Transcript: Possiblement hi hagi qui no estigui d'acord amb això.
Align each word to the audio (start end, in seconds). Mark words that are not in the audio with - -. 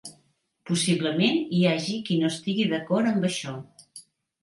Possiblement 0.69 1.37
hi 1.59 1.61
hagi 1.73 2.01
qui 2.09 2.19
no 2.25 2.33
estigui 2.37 2.69
d'acord 2.75 3.15
amb 3.15 3.33
això. 3.33 3.59